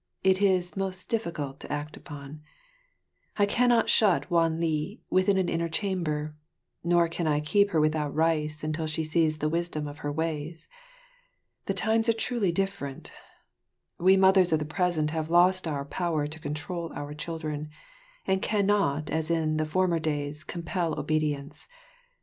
It 0.23 0.41
is 0.41 0.75
most 0.75 1.09
difficult 1.09 1.59
to 1.59 1.71
act 1.71 1.95
upon. 1.95 2.41
I 3.37 3.45
cannot 3.45 3.87
shut 3.87 4.31
Wan 4.31 4.59
li 4.59 4.99
within 5.11 5.37
an 5.37 5.47
inner 5.47 5.69
chamber, 5.69 6.35
nor 6.83 7.07
can 7.07 7.27
I 7.27 7.39
keep 7.39 7.69
her 7.69 7.79
without 7.79 8.15
rice 8.15 8.63
until 8.63 8.87
she 8.87 9.03
sees 9.03 9.37
the 9.37 9.47
wisdom 9.47 9.87
of 9.87 9.99
her 9.99 10.11
ways. 10.11 10.67
The 11.67 11.75
times 11.75 12.09
are 12.09 12.13
truly 12.13 12.51
different; 12.51 13.11
we 13.99 14.17
mothers 14.17 14.51
of 14.51 14.57
the 14.57 14.65
present 14.65 15.11
have 15.11 15.29
lost 15.29 15.67
our 15.67 15.85
power 15.85 16.25
to 16.25 16.39
control 16.39 16.91
our 16.95 17.13
children, 17.13 17.69
and 18.25 18.41
cannot 18.41 19.11
as 19.11 19.29
in 19.29 19.63
former 19.65 19.99
days 19.99 20.43
compel 20.43 20.99
obedience. 20.99 21.67